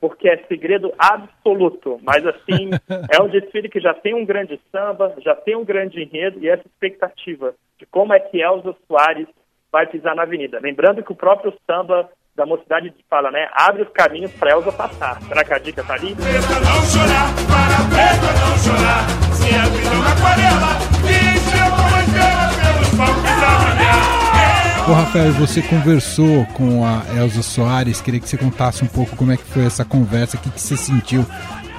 porque 0.00 0.28
é 0.28 0.38
segredo 0.46 0.92
absoluto. 0.98 2.00
Mas, 2.02 2.26
assim, 2.26 2.70
é 3.10 3.22
um 3.22 3.28
desfile 3.28 3.68
que 3.68 3.80
já 3.80 3.92
tem 3.92 4.14
um 4.14 4.24
grande 4.24 4.58
samba, 4.72 5.14
já 5.18 5.34
tem 5.34 5.56
um 5.56 5.64
grande 5.64 6.02
enredo 6.02 6.38
e 6.40 6.48
essa 6.48 6.66
expectativa 6.66 7.54
de 7.78 7.86
como 7.86 8.12
é 8.12 8.20
que 8.20 8.40
Elza 8.40 8.74
Soares 8.86 9.28
vai 9.70 9.86
pisar 9.86 10.14
na 10.14 10.22
avenida. 10.22 10.58
Lembrando 10.60 11.02
que 11.02 11.12
o 11.12 11.16
próprio 11.16 11.52
samba 11.66 12.08
da 12.36 12.44
mocidade 12.44 12.92
fala, 13.08 13.30
né? 13.30 13.48
Abre 13.52 13.82
os 13.82 13.88
caminhos 13.90 14.32
para 14.32 14.50
Elza 14.50 14.72
passar. 14.72 15.20
Será 15.22 15.44
que 15.44 15.54
a 15.54 15.58
dica 15.58 15.84
tá 15.84 15.94
ali? 15.94 16.14
Preta 16.16 16.60
não 16.60 16.82
chorar, 16.82 17.30
para 17.46 17.78
preta 17.94 18.32
não 18.40 18.58
chorar. 18.58 19.08
Se 19.32 19.54
a 19.54 19.64
vida 19.66 19.88
é 19.88 19.96
uma 19.96 20.12
aquarela, 20.12 20.70
encheu 21.04 21.70
como 21.70 21.96
estrela 22.02 22.50
pelos 22.58 22.90
palcos 22.96 23.40
da 23.40 23.50
manhã. 23.60 24.24
Ô 24.86 24.92
Rafael, 24.92 25.32
você 25.32 25.62
conversou 25.62 26.44
com 26.54 26.84
a 26.84 27.00
Elza 27.18 27.42
Soares, 27.42 28.02
queria 28.02 28.20
que 28.20 28.28
você 28.28 28.36
contasse 28.36 28.84
um 28.84 28.88
pouco 28.88 29.16
como 29.16 29.32
é 29.32 29.36
que 29.36 29.44
foi 29.44 29.64
essa 29.64 29.84
conversa, 29.84 30.36
o 30.36 30.40
que, 30.40 30.50
que 30.50 30.60
você 30.60 30.76
sentiu 30.76 31.24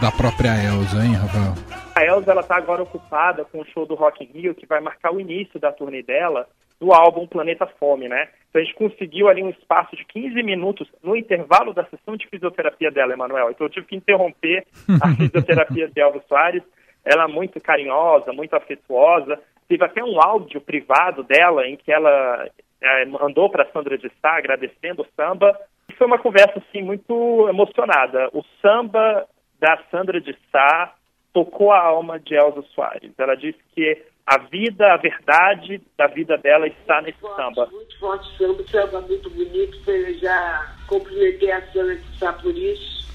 da 0.01 0.11
própria 0.11 0.55
Elza, 0.55 1.05
hein, 1.05 1.13
Rafael? 1.13 1.53
A 1.93 2.03
Elza 2.03 2.31
ela 2.31 2.41
está 2.41 2.55
agora 2.57 2.81
ocupada 2.81 3.45
com 3.45 3.61
o 3.61 3.65
show 3.65 3.85
do 3.85 3.93
Rock 3.93 4.23
in 4.23 4.27
Rio, 4.27 4.55
que 4.55 4.65
vai 4.65 4.81
marcar 4.81 5.13
o 5.13 5.19
início 5.19 5.59
da 5.59 5.71
turnê 5.71 6.01
dela, 6.01 6.47
do 6.79 6.93
álbum 6.93 7.27
Planeta 7.27 7.67
Fome, 7.79 8.09
né? 8.09 8.27
Então 8.55 8.61
a 8.61 8.65
gente 8.65 8.75
conseguiu 8.75 9.27
ali 9.27 9.43
um 9.43 9.49
espaço 9.49 9.97
de 9.97 10.05
15 10.05 10.41
minutos 10.41 10.87
no 11.03 11.13
intervalo 11.13 11.73
da 11.73 11.83
sessão 11.87 12.15
de 12.15 12.25
fisioterapia 12.27 12.89
dela, 12.89 13.11
Emanuel. 13.11 13.51
Então 13.51 13.67
eu 13.67 13.69
tive 13.69 13.85
que 13.85 13.97
interromper 13.97 14.65
a 15.01 15.09
fisioterapia 15.13 15.89
de 15.89 15.99
Elza 15.99 16.23
Soares. 16.25 16.63
Ela 17.03 17.25
é 17.25 17.27
muito 17.27 17.59
carinhosa, 17.59 18.31
muito 18.31 18.55
afetuosa. 18.55 19.37
Teve 19.67 19.83
até 19.83 20.01
um 20.01 20.21
áudio 20.21 20.61
privado 20.61 21.21
dela 21.21 21.67
em 21.67 21.75
que 21.75 21.91
ela 21.91 22.47
é, 22.79 23.05
mandou 23.05 23.49
para 23.49 23.69
Sandra 23.73 23.97
de 23.97 24.09
Sá 24.21 24.37
agradecendo 24.37 25.01
o 25.01 25.07
samba. 25.17 25.59
E 25.89 25.93
foi 25.93 26.07
uma 26.07 26.17
conversa 26.17 26.57
assim 26.59 26.81
muito 26.81 27.49
emocionada. 27.49 28.29
O 28.31 28.41
samba 28.61 29.27
da 29.59 29.79
Sandra 29.91 30.21
de 30.21 30.33
Sá 30.49 30.93
tocou 31.33 31.73
a 31.73 31.81
alma 31.81 32.17
de 32.21 32.35
Elza 32.35 32.61
Soares. 32.73 33.11
Ela 33.17 33.35
disse 33.35 33.59
que 33.75 34.01
a 34.25 34.39
vida, 34.39 34.91
a 34.91 34.97
verdade 34.97 35.81
da 35.95 36.07
vida 36.07 36.37
dela 36.37 36.67
está 36.67 37.01
nesse 37.01 37.19
samba. 37.19 37.67
Muito 37.71 37.99
forte 37.99 38.37
samba, 38.37 38.63
samba 38.67 39.01
muito 39.01 39.29
bonito. 39.29 39.77
Eu 39.89 40.13
já 40.15 40.75
cumprimentei 40.87 41.51
a 41.51 41.61
Sandra 41.71 41.95
de 41.95 42.17
Sá 42.17 42.33
por 42.33 42.57
isso. 42.57 43.05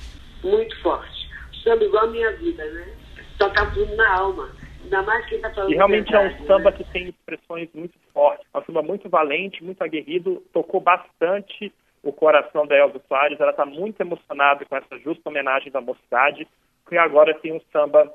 Muito 0.45 0.81
forte. 0.81 1.29
Samba 1.65 1.85
igual 1.85 2.05
a 2.05 2.11
minha 2.11 2.31
vida, 2.37 2.65
né? 2.65 2.95
Toca 3.39 3.67
tudo 3.73 3.95
na 3.97 4.19
alma. 4.19 4.51
Ainda 4.85 5.03
mais 5.03 5.27
quem 5.27 5.37
está 5.37 5.51
falando 5.51 5.73
E 5.73 5.75
realmente 5.75 6.11
verdade, 6.13 6.37
é 6.39 6.43
um 6.43 6.47
samba 6.47 6.71
né? 6.71 6.77
que 6.77 6.85
tem 6.85 7.09
expressões 7.09 7.69
muito 7.75 7.99
fortes. 8.15 8.47
É 8.55 8.59
um 8.59 8.65
samba 8.65 8.83
muito 8.83 9.09
valente, 9.09 9.65
muito 9.65 9.83
aguerrido, 9.83 10.43
tocou 10.53 10.81
bastante 10.81 11.73
o 12.03 12.13
coração 12.13 12.67
da 12.67 12.77
Elza 12.77 13.01
Soares. 13.09 13.41
Ela 13.41 13.51
está 13.51 13.67
muito 13.67 14.01
emocionada 14.01 14.65
com 14.65 14.77
essa 14.77 14.97
justa 15.01 15.29
homenagem 15.29 15.73
da 15.73 15.81
mocidade, 15.81 16.47
que 16.89 16.97
agora 16.97 17.35
tem 17.35 17.53
um 17.53 17.61
samba 17.73 18.11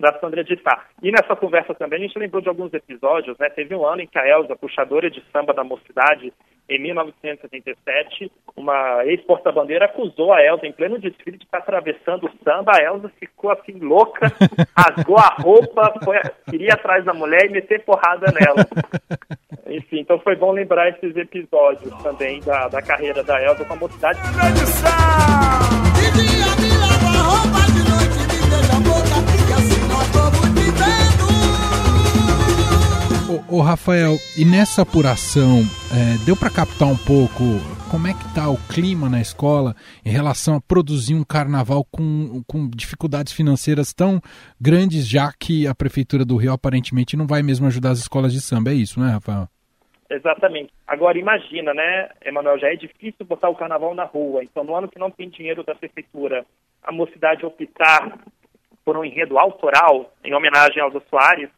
da 0.00 0.18
Sandra 0.18 0.42
de 0.42 0.58
Sá. 0.62 0.86
E 1.02 1.12
nessa 1.12 1.36
conversa 1.36 1.74
também 1.74 2.00
a 2.00 2.02
gente 2.06 2.18
lembrou 2.18 2.40
de 2.40 2.48
alguns 2.48 2.72
episódios, 2.72 3.38
né? 3.38 3.50
Teve 3.50 3.74
um 3.74 3.86
ano 3.86 4.00
em 4.00 4.06
que 4.06 4.18
a 4.18 4.26
Elza, 4.26 4.56
puxadora 4.56 5.10
de 5.10 5.22
samba 5.30 5.52
da 5.52 5.62
mocidade, 5.62 6.32
em 6.68 6.80
1977, 6.80 8.32
uma 8.56 9.04
ex-porta-bandeira 9.04 9.84
acusou 9.84 10.32
a 10.32 10.42
Elza 10.42 10.66
em 10.66 10.72
pleno 10.72 10.98
desfile 10.98 11.36
de 11.36 11.44
estar 11.44 11.58
atravessando 11.58 12.26
o 12.26 12.44
samba. 12.44 12.72
A 12.74 12.82
Elza 12.82 13.10
ficou 13.18 13.50
assim 13.50 13.78
louca, 13.78 14.32
rasgou 14.76 15.18
a 15.18 15.34
roupa, 15.42 15.92
foi, 16.02 16.16
queria 16.48 16.74
atrás 16.74 17.04
da 17.04 17.12
mulher 17.12 17.46
e 17.46 17.50
meter 17.50 17.84
porrada 17.84 18.32
nela. 18.32 18.66
Enfim, 19.66 20.00
então 20.00 20.18
foi 20.20 20.34
bom 20.34 20.52
lembrar 20.52 20.88
esses 20.88 21.14
episódios 21.14 21.92
também 22.02 22.40
da, 22.40 22.68
da 22.68 22.80
carreira 22.80 23.22
da 23.22 23.42
Elza 23.42 23.64
com 23.64 23.74
a 23.74 23.76
mocidade. 23.76 24.18
Ô, 33.30 33.58
ô, 33.58 33.60
Rafael, 33.60 34.16
e 34.36 34.44
nessa 34.44 34.82
apuração, 34.82 35.62
é, 35.94 36.18
deu 36.26 36.34
para 36.34 36.50
captar 36.50 36.88
um 36.88 36.98
pouco 36.98 37.62
como 37.88 38.08
é 38.08 38.12
que 38.12 38.26
tá 38.34 38.50
o 38.50 38.58
clima 38.66 39.08
na 39.08 39.20
escola 39.20 39.76
em 40.04 40.10
relação 40.10 40.56
a 40.56 40.60
produzir 40.60 41.14
um 41.14 41.22
carnaval 41.22 41.84
com, 41.92 42.42
com 42.44 42.68
dificuldades 42.68 43.32
financeiras 43.32 43.94
tão 43.94 44.20
grandes, 44.60 45.08
já 45.08 45.32
que 45.32 45.64
a 45.64 45.72
Prefeitura 45.72 46.24
do 46.24 46.34
Rio 46.34 46.52
aparentemente 46.52 47.16
não 47.16 47.24
vai 47.24 47.40
mesmo 47.40 47.68
ajudar 47.68 47.90
as 47.90 48.00
escolas 48.00 48.32
de 48.32 48.40
samba, 48.40 48.70
é 48.70 48.74
isso, 48.74 48.98
né, 48.98 49.12
Rafael? 49.12 49.46
Exatamente. 50.10 50.72
Agora 50.84 51.16
imagina, 51.16 51.72
né, 51.72 52.08
Emanuel, 52.24 52.58
já 52.58 52.72
é 52.72 52.74
difícil 52.74 53.24
botar 53.24 53.48
o 53.48 53.54
carnaval 53.54 53.94
na 53.94 54.06
rua. 54.06 54.42
Então, 54.42 54.64
no 54.64 54.74
ano 54.74 54.88
que 54.88 54.98
não 54.98 55.08
tem 55.08 55.28
dinheiro 55.28 55.62
da 55.62 55.76
prefeitura, 55.76 56.44
a 56.82 56.90
mocidade 56.90 57.46
optar 57.46 58.18
por 58.84 58.96
um 58.96 59.04
enredo 59.04 59.38
autoral 59.38 60.12
em 60.24 60.34
homenagem 60.34 60.82
aos 60.82 61.00
Soares 61.08 61.48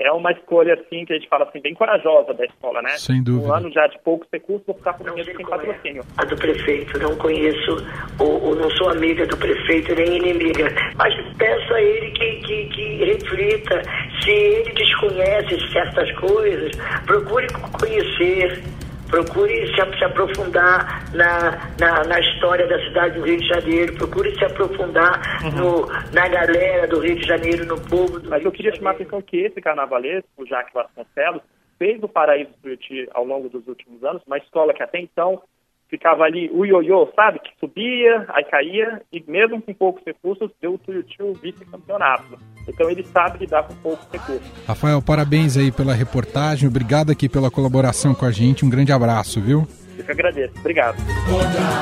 é 0.00 0.12
uma 0.12 0.32
escolha 0.32 0.74
assim 0.74 1.04
que 1.04 1.12
a 1.12 1.16
gente 1.16 1.28
fala 1.28 1.44
assim 1.44 1.60
bem 1.60 1.74
corajosa 1.74 2.32
da 2.34 2.44
escola, 2.44 2.80
né? 2.82 2.90
Sem 2.96 3.22
dúvida. 3.22 3.48
Um 3.48 3.54
ano 3.54 3.70
já 3.70 3.86
de 3.86 3.98
poucos 4.00 4.28
recursos, 4.32 4.66
vou 4.66 4.76
ficar 4.76 4.94
com 4.94 5.04
um 5.04 5.12
enredo 5.12 5.36
sem 5.36 5.46
patrocínio. 5.46 6.02
A 6.16 6.24
do 6.24 6.36
prefeito, 6.36 6.98
não 6.98 7.14
conheço, 7.16 7.76
ou, 8.18 8.42
ou 8.42 8.56
não 8.56 8.70
sou 8.70 8.90
amiga 8.90 9.26
do 9.26 9.36
prefeito, 9.36 9.94
nem 9.94 10.16
inimiga. 10.16 10.68
Mas 10.96 11.14
peço 11.36 11.74
a 11.74 11.82
ele 11.82 12.10
que, 12.12 12.36
que, 12.40 12.64
que 12.66 13.04
reflita. 13.04 13.82
Se 14.22 14.30
ele 14.30 14.72
desconhece 14.72 15.72
certas 15.72 16.10
coisas, 16.18 16.72
procure 17.06 17.46
conhecer, 17.78 18.62
procure 19.10 19.66
se, 19.66 19.98
se 19.98 20.04
aprofundar 20.04 21.04
na, 21.14 21.50
na, 21.78 22.04
na 22.04 22.20
história 22.20 22.66
da 22.66 22.78
cidade 22.86 23.18
do 23.18 23.26
Rio 23.26 23.36
de 23.38 23.48
Janeiro, 23.48 23.94
procure 23.96 24.34
se 24.36 24.44
aprofundar 24.44 25.20
no, 25.54 25.86
na 26.12 26.28
galera 26.28 26.86
do 26.86 27.00
Rio 27.00 27.16
de 27.16 27.26
Janeiro, 27.26 27.66
no 27.66 27.80
povo 27.80 28.20
do 28.20 28.30
Mas 28.30 28.40
Rio 28.40 28.48
eu 28.48 28.52
queria 28.52 28.74
chamar 28.74 28.90
a 28.90 28.94
atenção 28.94 29.20
que 29.20 29.38
esse 29.38 29.60
carnavalesco, 29.60 30.28
o 30.38 30.46
Jaque 30.46 30.72
Vasconcelos, 30.72 31.42
fez 31.78 32.02
o 32.02 32.08
Paraíso 32.08 32.50
Tuiuti 32.62 33.08
ao 33.12 33.24
longo 33.24 33.48
dos 33.48 33.66
últimos 33.66 34.04
anos, 34.04 34.22
uma 34.26 34.38
escola 34.38 34.74
que 34.74 34.82
até 34.82 35.00
então 35.00 35.42
ficava 35.90 36.22
ali 36.22 36.48
o 36.52 36.64
ioiô, 36.64 37.08
sabe? 37.14 37.40
Que 37.40 37.50
subia, 37.58 38.24
aí 38.28 38.44
caía, 38.44 39.02
e 39.12 39.22
mesmo 39.26 39.60
com 39.60 39.74
poucos 39.74 40.02
recursos, 40.06 40.50
deu 40.62 40.74
o 40.74 40.78
Tuiuti 40.78 41.20
o 41.22 41.34
vice-campeonato. 41.34 42.38
Então 42.68 42.88
ele 42.88 43.02
sabe 43.02 43.40
lidar 43.40 43.64
com 43.64 43.74
poucos 43.74 44.06
recursos. 44.10 44.48
Rafael, 44.66 45.02
parabéns 45.02 45.56
aí 45.56 45.72
pela 45.72 45.92
reportagem, 45.92 46.68
obrigado 46.68 47.10
aqui 47.10 47.28
pela 47.28 47.50
colaboração 47.50 48.14
com 48.14 48.24
a 48.24 48.30
gente, 48.30 48.64
um 48.64 48.70
grande 48.70 48.92
abraço, 48.92 49.40
viu? 49.40 49.66
Eu 49.98 50.04
que 50.04 50.12
agradeço. 50.12 50.54
Obrigado. 50.60 50.96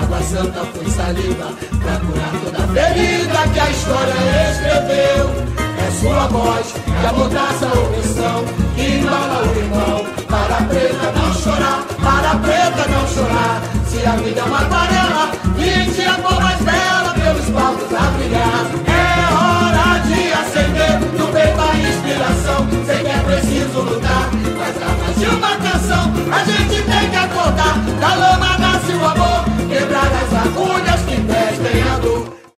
Água 0.02 0.18
santa 0.22 0.64
foi 0.64 0.86
saliva 0.86 1.52
pra 1.78 2.00
curar 2.00 2.32
toda 2.42 2.64
a 2.64 2.68
ferida 2.68 3.52
que 3.52 3.60
a 3.60 3.70
história 3.70 4.14
escreveu. 4.50 5.48
É 5.78 5.90
sua 5.92 6.26
voz 6.26 6.72
que 6.72 7.06
a 7.06 7.12
omissão, 7.12 8.44
que 8.44 8.67
embala 8.67 8.67
Se 13.88 14.06
a 14.06 14.16
vida 14.16 14.40
é 14.40 14.44
uma 14.44 14.60
aquarela, 14.60 15.32
vinte 15.56 16.02
é 16.02 16.08
a 16.08 16.14
cor 16.14 16.40
mais 16.42 16.60
bela 16.60 17.14
pelos 17.14 17.46
palcos 17.50 17.94
a 17.94 18.10
brilhar. 18.10 18.66
É 18.86 19.32
hora 19.32 19.98
de 20.00 20.32
acender 20.32 21.00
no 21.18 21.26
peito 21.28 21.58
a 21.58 21.74
inspiração. 21.74 22.68
Sei 22.84 22.98
que 22.98 23.10
é 23.10 23.18
preciso 23.20 23.80
lutar, 23.80 24.28
mas 24.58 24.76
através 24.76 25.18
de 25.18 25.26
uma 25.26 25.56
canção 25.56 26.12
a 26.30 26.44
gente 26.44 26.82
tem 26.82 27.10
que 27.10 27.16
acordar 27.16 27.78
da 27.98 28.14
lama 28.14 28.58
nasce 28.58 28.92
o 28.92 29.04
amor, 29.04 29.44
quebrar 29.68 30.06
as 30.06 30.46
agulhas 30.46 31.00
que 31.08 31.20